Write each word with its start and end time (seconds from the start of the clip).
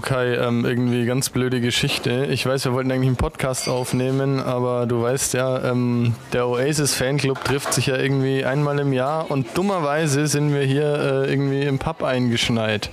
Kai, 0.00 0.34
ähm, 0.34 0.64
irgendwie 0.64 1.04
ganz 1.04 1.30
blöde 1.30 1.60
Geschichte. 1.60 2.26
Ich 2.30 2.46
weiß, 2.46 2.64
wir 2.64 2.72
wollten 2.72 2.90
eigentlich 2.90 3.08
einen 3.08 3.16
Podcast 3.16 3.68
aufnehmen, 3.68 4.40
aber 4.40 4.86
du 4.86 5.02
weißt 5.02 5.34
ja, 5.34 5.62
ähm, 5.70 6.14
der 6.32 6.48
Oasis 6.48 6.94
Fanclub 6.94 7.44
trifft 7.44 7.74
sich 7.74 7.86
ja 7.86 7.96
irgendwie 7.96 8.44
einmal 8.44 8.78
im 8.78 8.92
Jahr 8.92 9.30
und 9.30 9.56
dummerweise 9.56 10.26
sind 10.26 10.54
wir 10.54 10.62
hier 10.62 10.94
äh, 11.26 11.30
irgendwie 11.30 11.62
im 11.62 11.78
Pub 11.78 12.02
eingeschneit. 12.02 12.90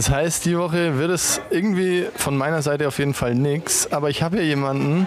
Das 0.00 0.08
heißt, 0.08 0.46
die 0.46 0.56
Woche 0.56 0.96
wird 0.96 1.10
es 1.10 1.42
irgendwie 1.50 2.06
von 2.16 2.34
meiner 2.34 2.62
Seite 2.62 2.88
auf 2.88 2.98
jeden 2.98 3.12
Fall 3.12 3.34
nichts, 3.34 3.92
aber 3.92 4.08
ich 4.08 4.22
habe 4.22 4.38
hier 4.38 4.46
jemanden, 4.46 5.06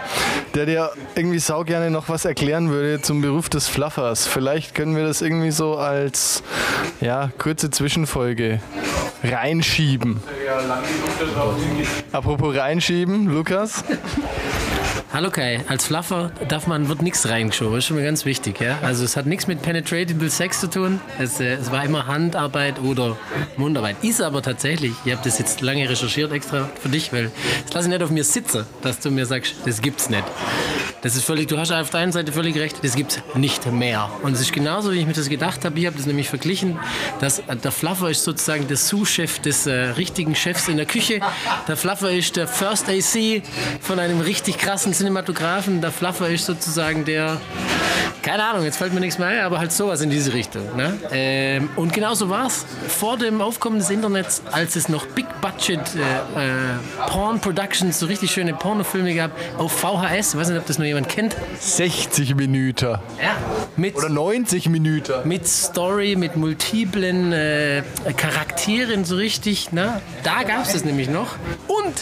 der 0.53 0.67
dir 0.67 0.91
irgendwie 1.15 1.39
sau 1.39 1.63
gerne 1.63 1.89
noch 1.89 2.09
was 2.09 2.25
erklären 2.25 2.69
würde 2.69 3.01
zum 3.01 3.19
Beruf 3.19 3.49
des 3.49 3.67
Fluffers. 3.67 4.27
Vielleicht 4.27 4.75
können 4.75 4.95
wir 4.95 5.03
das 5.03 5.23
irgendwie 5.23 5.49
so 5.49 5.77
als 5.77 6.43
ja, 7.01 7.31
kurze 7.39 7.71
Zwischenfolge 7.71 8.59
reinschieben. 9.23 10.21
Apropos 12.11 12.55
reinschieben, 12.55 13.25
Lukas. 13.33 13.83
Hallo 15.13 15.29
Kai, 15.29 15.63
als 15.67 15.85
Fluffer 15.85 16.31
darf 16.49 16.65
man, 16.65 16.89
wird 16.89 17.03
nichts 17.03 17.29
reingeschoben, 17.29 17.75
das 17.75 17.83
ist 17.83 17.87
schon 17.87 17.97
mal 17.97 18.03
ganz 18.03 18.25
wichtig. 18.25 18.59
Ja? 18.59 18.79
Also 18.81 19.05
es 19.05 19.15
hat 19.15 19.27
nichts 19.27 19.45
mit 19.45 19.61
Penetratable 19.61 20.27
Sex 20.27 20.59
zu 20.59 20.67
tun, 20.67 20.99
es, 21.19 21.39
äh, 21.39 21.53
es 21.53 21.71
war 21.71 21.85
immer 21.85 22.07
Handarbeit 22.07 22.81
oder 22.81 23.15
Mundarbeit. 23.55 23.97
Ist 24.01 24.23
aber 24.23 24.41
tatsächlich, 24.41 24.93
ich 25.05 25.11
habe 25.11 25.21
das 25.23 25.37
jetzt 25.37 25.61
lange 25.61 25.87
recherchiert 25.87 26.31
extra 26.31 26.67
für 26.81 26.89
dich, 26.89 27.13
weil 27.13 27.29
das 27.65 27.75
lasse 27.75 27.89
ich 27.89 27.93
nicht 27.93 28.01
auf 28.01 28.09
mir 28.09 28.23
sitzen, 28.23 28.65
dass 28.81 29.01
du 29.01 29.11
mir 29.11 29.27
sagst, 29.27 29.53
das 29.65 29.83
gibt's 29.83 30.09
nicht. 30.09 30.23
Das 31.03 31.17
ist 31.17 31.25
völlig, 31.25 31.49
du 31.49 31.57
hast 31.57 31.69
auf 31.69 31.89
der 31.89 31.99
einen 31.99 32.13
Seite 32.13 32.31
völlig 32.31 32.55
recht, 32.55 32.77
das 32.81 32.95
gibt's 32.95 33.21
nicht 33.35 33.69
mehr. 33.69 34.09
Und 34.23 34.33
es 34.33 34.39
ist 34.39 34.53
genauso, 34.53 34.93
wie 34.93 34.99
ich 34.99 35.05
mir 35.05 35.11
das 35.11 35.27
gedacht 35.27 35.65
habe, 35.65 35.77
ich 35.77 35.85
habe 35.85 35.97
das 35.97 36.05
nämlich 36.05 36.29
verglichen, 36.29 36.79
dass 37.19 37.39
äh, 37.39 37.55
der 37.57 37.71
Fluffer 37.71 38.09
ist 38.09 38.23
sozusagen 38.23 38.67
der 38.67 38.77
Sous-Chef 38.77 39.39
des 39.39 39.67
äh, 39.67 39.73
richtigen 39.73 40.33
Chefs 40.33 40.69
in 40.69 40.77
der 40.77 40.85
Küche, 40.85 41.19
der 41.67 41.75
Fluffer 41.77 42.09
ist 42.09 42.35
der 42.37 42.47
First 42.47 42.89
AC 42.89 43.43
von 43.81 43.99
einem 43.99 44.21
richtig 44.21 44.57
krassen 44.57 44.93
Cinematografen. 45.03 45.81
Der 45.81 45.91
Fluffer 45.91 46.29
ist 46.29 46.45
sozusagen 46.45 47.03
der, 47.03 47.41
keine 48.23 48.43
Ahnung, 48.45 48.63
jetzt 48.63 48.77
fällt 48.77 48.93
mir 48.93 49.01
nichts 49.01 49.19
mehr 49.19 49.27
ein, 49.27 49.39
aber 49.41 49.59
halt 49.59 49.71
sowas 49.71 50.01
in 50.01 50.09
diese 50.09 50.33
Richtung. 50.33 50.63
Ne? 50.77 50.97
Ähm, 51.11 51.69
und 51.75 51.93
genauso 51.93 52.29
war 52.29 52.47
es 52.47 52.65
vor 52.87 53.17
dem 53.17 53.41
Aufkommen 53.41 53.79
des 53.79 53.89
Internets, 53.89 54.41
als 54.51 54.75
es 54.77 54.87
noch 54.87 55.05
Big 55.07 55.25
Budget 55.41 55.79
äh, 55.95 56.41
äh, 56.41 57.07
Porn 57.07 57.39
Productions, 57.41 57.99
so 57.99 58.05
richtig 58.05 58.31
schöne 58.31 58.53
Pornofilme 58.53 59.13
gab, 59.13 59.31
auf 59.57 59.73
VHS. 59.73 60.33
Ich 60.33 60.39
weiß 60.39 60.49
nicht, 60.49 60.59
ob 60.59 60.65
das 60.65 60.77
nur 60.77 60.87
jemand 60.87 61.09
kennt. 61.09 61.35
60 61.59 62.35
Minuten. 62.35 62.97
Ja. 63.21 63.35
Mit, 63.75 63.95
Oder 63.95 64.09
90 64.09 64.69
Minuten. 64.69 65.27
mit 65.27 65.45
Story, 65.47 66.15
mit 66.15 66.37
multiplen 66.37 67.33
äh, 67.33 67.83
Charakteren 68.15 69.03
so 69.03 69.17
richtig. 69.17 69.73
Ne? 69.73 70.01
Da 70.23 70.43
gab 70.43 70.63
es 70.63 70.71
das 70.73 70.85
nämlich 70.85 71.09
noch. 71.09 71.35
Und, 71.67 71.93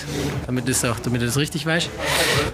damit 0.45 0.67
du 0.67 0.71
es 0.71 0.85
auch, 0.85 0.99
damit 0.99 1.21
du 1.21 1.25
das 1.25 1.37
richtig 1.37 1.65
weißt, 1.65 1.89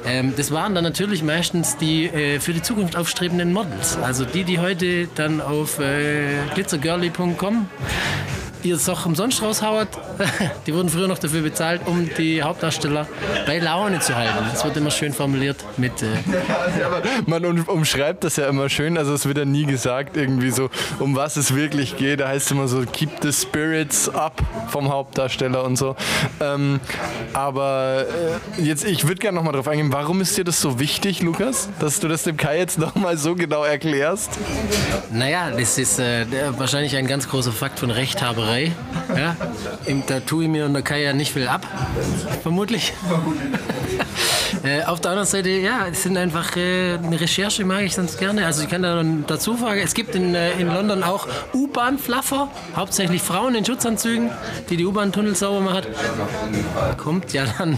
ähm, 0.06 0.34
das 0.38 0.52
waren 0.52 0.74
dann 0.74 0.86
natürlich 0.86 1.22
meistens 1.22 1.76
die 1.76 2.06
äh, 2.06 2.40
für 2.40 2.54
die 2.54 2.62
Zukunft 2.62 2.96
aufstrebenden 2.96 3.57
Models. 3.58 3.98
Also 4.04 4.24
die, 4.24 4.44
die 4.44 4.60
heute 4.60 5.08
dann 5.16 5.42
auf 5.42 5.80
äh, 5.80 6.46
glitzergirly.com 6.54 7.68
ihr 8.70 8.78
Soch 8.78 9.06
umsonst 9.06 9.42
raushauert, 9.42 9.90
die 10.68 10.74
wurden 10.74 10.90
früher 10.90 11.08
noch 11.08 11.20
dafür 11.20 11.42
bezahlt, 11.42 11.82
um 11.86 12.10
die 12.18 12.42
Hauptdarsteller 12.44 13.08
bei 13.46 13.60
Laune 13.60 14.00
zu 14.00 14.16
halten. 14.16 14.46
Das 14.52 14.64
wird 14.64 14.78
immer 14.78 14.92
schön 14.92 15.14
formuliert 15.14 15.64
mit 15.78 16.02
äh, 16.02 16.08
man 17.26 17.46
um, 17.46 17.64
umschreibt 17.64 18.24
das 18.24 18.36
ja 18.38 18.48
immer 18.48 18.70
schön, 18.70 18.98
also 18.98 19.14
es 19.14 19.26
wird 19.26 19.38
ja 19.38 19.46
nie 19.46 19.66
gesagt 19.66 20.18
irgendwie 20.18 20.52
so, 20.52 20.70
um 21.00 21.16
was 21.16 21.38
es 21.38 21.56
wirklich 21.56 21.98
geht. 21.98 22.20
Da 22.20 22.30
heißt 22.30 22.48
es 22.48 22.52
immer 22.52 22.68
so, 22.68 22.84
keep 22.92 23.10
the 23.22 23.32
spirits 23.32 24.10
up 24.10 24.42
vom 24.70 24.90
Hauptdarsteller 24.90 25.64
und 25.64 25.78
so. 25.78 25.96
Ähm, 26.40 26.80
aber 27.34 28.06
äh, 28.58 28.62
jetzt, 28.62 28.86
ich 28.86 29.08
würde 29.08 29.20
gerne 29.20 29.36
nochmal 29.36 29.54
drauf 29.54 29.68
eingehen, 29.68 29.92
warum 29.92 30.22
ist 30.22 30.38
dir 30.38 30.44
das 30.44 30.62
so 30.62 30.80
wichtig, 30.80 31.22
Lukas, 31.22 31.70
dass 31.80 32.00
du 32.00 32.08
das 32.08 32.24
dem 32.24 32.38
Kai 32.38 32.58
jetzt 32.58 32.80
nochmal 32.80 33.18
so 33.18 33.36
genau 33.36 33.64
erklärst? 33.64 34.32
Naja, 35.12 35.52
das 35.52 35.78
ist 35.78 36.00
äh, 36.00 36.26
wahrscheinlich 36.58 36.96
ein 36.96 37.08
ganz 37.08 37.30
großer 37.30 37.52
Fakt 37.52 37.80
von 37.80 37.92
Rechthaberei. 37.92 38.57
Ja? 39.16 39.36
Im, 39.86 40.04
da 40.06 40.20
tue 40.20 40.44
ich 40.46 40.50
mir 40.50 40.66
und 40.66 40.74
der 40.74 40.84
Kai 40.84 41.02
ja 41.02 41.14
nicht 41.14 41.34
viel 41.34 41.48
ab, 41.48 41.66
vermutlich. 42.42 42.94
Äh, 44.68 44.84
auf 44.84 45.00
der 45.00 45.12
anderen 45.12 45.28
Seite, 45.28 45.50
ja, 45.50 45.88
es 45.92 46.04
sind 46.04 46.18
einfach 46.18 46.56
äh, 46.58 46.98
eine 47.02 47.20
Recherche 47.20 47.64
mag 47.64 47.84
ich 47.84 47.96
sonst 47.96 48.20
gerne. 48.20 48.46
Also 48.46 48.64
ich 48.64 48.70
kann 48.70 48.84
da 48.84 48.96
dann 48.96 49.24
dazu 49.28 49.56
fragen, 49.56 49.80
es 49.82 49.94
gibt 49.94 50.16
in, 50.16 50.36
äh, 50.36 50.60
in 50.60 50.68
London 50.68 51.04
auch 51.04 51.28
U-Bahn-Fluffer, 51.54 52.50
hauptsächlich 52.76 53.22
Frauen 53.22 53.56
in 53.56 53.66
Schutzanzügen, 53.66 54.30
die 54.70 54.78
die 54.78 54.86
U-Bahn-Tunnel 54.86 55.36
sauber 55.36 55.62
machen. 55.62 55.86
Kommt 56.98 57.34
ja 57.34 57.46
dann 57.58 57.78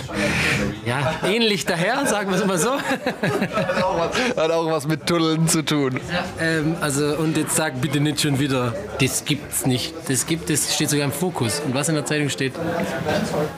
ja, 0.85 1.15
ähnlich 1.23 1.65
daher, 1.65 2.05
sagen 2.05 2.31
wir 2.31 2.37
es 2.37 2.45
mal 2.45 2.57
so. 2.57 2.71
Hat 2.71 3.83
auch 3.83 3.99
was, 3.99 4.37
hat 4.37 4.51
auch 4.51 4.71
was 4.71 4.87
mit 4.87 5.05
Tunneln 5.05 5.47
zu 5.47 5.63
tun. 5.63 5.99
Ähm, 6.39 6.75
also, 6.81 7.15
und 7.17 7.37
jetzt 7.37 7.55
sag 7.55 7.79
bitte 7.81 7.99
nicht 7.99 8.21
schon 8.21 8.39
wieder, 8.39 8.73
das 8.99 9.25
gibt's 9.25 9.65
nicht. 9.65 9.93
Das 10.07 10.25
gibt 10.25 10.49
es, 10.49 10.73
steht 10.73 10.89
sogar 10.89 11.05
im 11.05 11.11
Fokus. 11.11 11.61
Und 11.65 11.73
was 11.73 11.89
in 11.89 11.95
der 11.95 12.05
Zeitung 12.05 12.29
steht, 12.29 12.53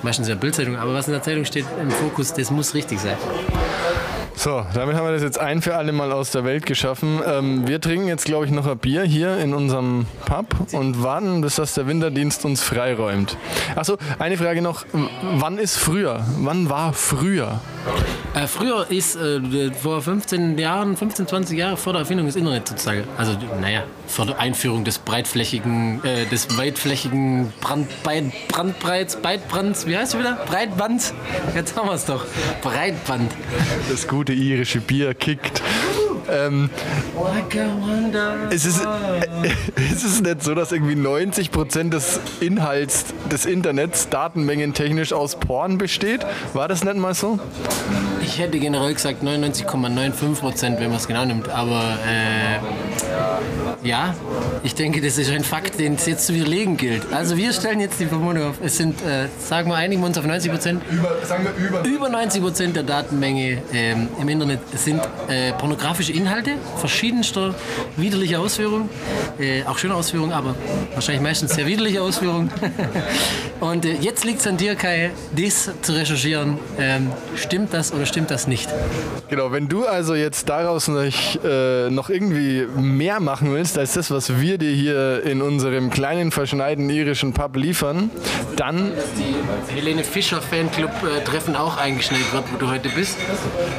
meistens 0.01 0.27
ja 0.27 0.35
Bildzeitung, 0.35 0.75
aber 0.75 0.93
was 0.93 1.07
in 1.07 1.13
der 1.13 1.23
Zeitung 1.23 1.45
steht 1.45 1.65
im 1.81 1.91
Fokus, 1.91 2.33
das 2.33 2.51
muss 2.51 2.73
richtig 2.73 2.99
sein. 2.99 3.15
So, 4.43 4.65
damit 4.73 4.95
haben 4.95 5.05
wir 5.05 5.11
das 5.11 5.21
jetzt 5.21 5.39
ein 5.39 5.61
für 5.61 5.75
alle 5.75 5.91
Mal 5.91 6.11
aus 6.11 6.31
der 6.31 6.43
Welt 6.43 6.65
geschaffen. 6.65 7.19
Ähm, 7.27 7.67
wir 7.67 7.79
trinken 7.79 8.07
jetzt, 8.07 8.25
glaube 8.25 8.45
ich, 8.45 8.51
noch 8.51 8.65
ein 8.65 8.75
Bier 8.79 9.03
hier 9.03 9.37
in 9.37 9.53
unserem 9.53 10.07
Pub 10.25 10.47
und 10.71 11.03
warten, 11.03 11.41
bis 11.41 11.57
das 11.57 11.75
der 11.75 11.85
Winterdienst 11.85 12.43
uns 12.43 12.63
freiräumt. 12.63 13.37
Achso, 13.75 13.97
eine 14.17 14.37
Frage 14.37 14.63
noch. 14.63 14.85
Wann 15.35 15.59
ist 15.59 15.77
früher? 15.77 16.25
Wann 16.39 16.71
war 16.71 16.93
früher? 16.93 17.59
Äh, 18.33 18.47
früher 18.47 18.85
ist, 18.89 19.15
äh, 19.17 19.71
vor 19.71 20.01
15 20.01 20.57
Jahren, 20.57 20.95
15, 20.95 21.27
20 21.27 21.57
Jahre 21.57 21.77
vor 21.77 21.93
der 21.93 22.01
Erfindung 22.01 22.27
des 22.27 22.35
Internets 22.35 22.69
sozusagen, 22.69 23.03
also 23.17 23.33
naja, 23.59 23.83
vor 24.07 24.25
der 24.25 24.39
Einführung 24.39 24.83
des 24.83 24.99
breitflächigen, 24.99 26.03
äh, 26.03 26.25
des 26.25 26.57
weitflächigen 26.57 27.51
Brand, 27.59 27.87
Breit, 28.03 28.25
Brandbreits, 28.47 29.17
Breitbrands, 29.17 29.85
wie 29.85 29.97
heißt 29.97 30.13
es 30.13 30.19
wieder? 30.19 30.39
Breitband? 30.47 31.13
Jetzt 31.55 31.75
haben 31.75 31.89
wir 31.89 31.95
es 31.95 32.05
doch. 32.05 32.25
Breitband. 32.61 33.31
Das 33.89 34.07
gute 34.07 34.33
irische 34.33 34.79
Bier 34.79 35.13
kickt. 35.13 35.61
Ähm, 36.31 36.69
es, 38.49 38.65
ist, 38.65 38.81
es 39.91 40.03
ist 40.03 40.21
nicht 40.23 40.43
so, 40.43 40.55
dass 40.55 40.71
irgendwie 40.71 40.95
90% 40.95 41.89
des 41.89 42.19
Inhalts 42.39 43.05
des 43.29 43.45
Internets 43.45 44.09
datenmengentechnisch 44.09 45.11
aus 45.13 45.35
Porn 45.35 45.77
besteht. 45.77 46.25
War 46.53 46.67
das 46.67 46.83
nicht 46.83 46.95
mal 46.95 47.13
so? 47.13 47.39
Ich 48.21 48.39
hätte 48.39 48.59
generell 48.59 48.93
gesagt 48.93 49.23
99,95 49.23 50.39
Prozent, 50.39 50.79
wenn 50.79 50.87
man 50.87 50.97
es 50.97 51.07
genau 51.07 51.25
nimmt. 51.25 51.49
Aber 51.49 51.97
äh, 52.07 53.87
ja, 53.87 54.15
ich 54.63 54.75
denke, 54.75 55.01
das 55.01 55.17
ist 55.17 55.29
ein 55.31 55.43
Fakt, 55.43 55.79
den 55.79 55.95
es 55.95 56.05
jetzt 56.05 56.27
zu 56.27 56.33
widerlegen 56.33 56.77
gilt. 56.77 57.11
Also 57.11 57.35
wir 57.35 57.51
stellen 57.51 57.79
jetzt 57.79 57.99
die 57.99 58.05
Vermutung 58.05 58.43
auf, 58.43 58.55
es 58.63 58.77
sind, 58.77 59.01
äh, 59.01 59.27
sagen 59.39 59.69
wir, 59.69 59.75
einigen 59.75 60.01
wir 60.01 60.07
uns 60.07 60.17
auf 60.17 60.25
90 60.25 60.51
Prozent. 60.51 60.83
Über, 60.89 61.17
über. 61.57 61.83
Über 61.83 62.09
90 62.09 62.41
Prozent 62.41 62.75
der 62.75 62.83
Datenmenge 62.83 63.61
ähm, 63.73 64.07
im 64.19 64.29
Internet 64.29 64.59
sind 64.77 65.01
äh, 65.27 65.51
pornografische 65.53 66.13
Inhalte 66.13 66.20
verschiedenster 66.77 67.55
widerlicher 67.97 68.39
Ausführung. 68.39 68.89
Äh, 69.39 69.63
auch 69.63 69.77
schöne 69.77 69.95
Ausführungen, 69.95 70.33
aber 70.33 70.55
wahrscheinlich 70.93 71.21
meistens 71.23 71.53
sehr 71.53 71.65
widerliche 71.65 72.01
Ausführungen. 72.01 72.51
Und 73.59 73.85
äh, 73.85 73.93
jetzt 74.01 74.25
liegt 74.25 74.39
es 74.39 74.47
an 74.47 74.57
dir, 74.57 74.75
Kai, 74.75 75.11
dies 75.31 75.69
zu 75.81 75.93
recherchieren. 75.93 76.57
Ähm, 76.79 77.11
stimmt 77.35 77.73
das 77.73 77.93
oder 77.93 78.05
stimmt 78.05 78.31
das 78.31 78.47
nicht? 78.47 78.67
Genau, 79.29 79.51
wenn 79.51 79.67
du 79.67 79.85
also 79.85 80.15
jetzt 80.15 80.49
daraus 80.49 80.87
nicht, 80.87 81.39
äh, 81.43 81.89
noch 81.89 82.09
irgendwie 82.09 82.65
mehr 82.75 83.19
machen 83.19 83.53
willst, 83.53 83.77
als 83.77 83.93
das, 83.93 84.09
was 84.11 84.39
wir 84.39 84.57
dir 84.57 84.71
hier 84.71 85.23
in 85.23 85.41
unserem 85.41 85.89
kleinen, 85.91 86.31
verschneiten 86.31 86.89
irischen 86.89 87.33
Pub 87.33 87.55
liefern, 87.55 88.09
dann, 88.55 88.91
Die 89.17 89.73
Helene 89.73 90.03
Fischer 90.03 90.41
Fanclub-Treffen 90.41 91.55
auch 91.55 91.77
eingeschneit 91.77 92.33
wird, 92.33 92.43
wo 92.51 92.57
du 92.57 92.69
heute 92.69 92.89
bist. 92.89 93.17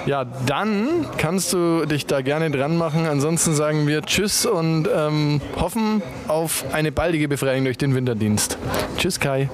ja, 0.07 0.25
dann 0.47 1.07
kannst 1.19 1.53
du 1.53 1.85
dich 1.87 2.07
da 2.07 2.21
gerne 2.21 2.32
dran 2.41 2.77
machen. 2.77 3.07
Ansonsten 3.07 3.55
sagen 3.55 3.87
wir 3.87 4.03
Tschüss 4.03 4.47
und 4.47 4.89
ähm, 4.95 5.41
hoffen 5.57 6.03
auf 6.29 6.65
eine 6.73 6.91
baldige 6.91 7.29
Befreiung 7.29 7.65
durch 7.65 7.77
den 7.77 7.95
Winterdienst. 7.95 8.57
Tschüss, 8.97 9.21
Kai. 9.21 9.51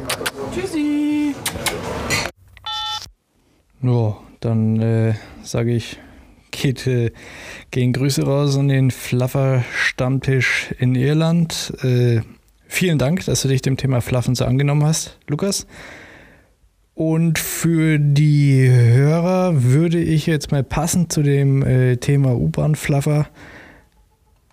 Tschüssi! 0.54 1.34
Ja, 3.82 4.16
dann 4.40 4.80
äh, 4.80 5.14
sage 5.42 5.74
ich, 5.74 5.98
geht, 6.52 6.86
äh, 6.86 7.10
gehen 7.70 7.92
Grüße 7.92 8.24
raus 8.24 8.56
an 8.56 8.68
den 8.68 8.90
Fluffer 8.90 9.64
Stammtisch 9.74 10.72
in 10.78 10.94
Irland. 10.94 11.74
Äh, 11.82 12.20
vielen 12.68 12.98
Dank, 12.98 13.24
dass 13.24 13.42
du 13.42 13.48
dich 13.48 13.62
dem 13.62 13.76
Thema 13.76 14.00
Fluffen 14.00 14.36
so 14.36 14.44
angenommen 14.44 14.84
hast, 14.84 15.18
Lukas. 15.26 15.66
Und 16.98 17.38
für 17.38 18.00
die 18.00 18.68
Hörer 18.68 19.62
würde 19.62 20.00
ich 20.00 20.26
jetzt 20.26 20.50
mal 20.50 20.64
passend 20.64 21.12
zu 21.12 21.22
dem 21.22 21.62
äh, 21.62 21.96
Thema 21.96 22.34
U-Bahn-Fluffer 22.34 23.28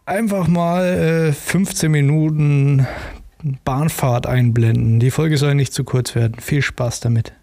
einfach 0.05 0.47
mal 0.47 0.83
äh, 0.85 1.33
15 1.33 1.91
Minuten 1.91 2.85
Bahnfahrt 3.63 4.27
einblenden. 4.27 4.99
Die 4.99 5.09
Folge 5.09 5.37
soll 5.37 5.55
nicht 5.55 5.73
zu 5.73 5.83
kurz 5.83 6.13
werden. 6.13 6.35
Viel 6.39 6.61
Spaß 6.61 6.99
damit. 6.99 7.33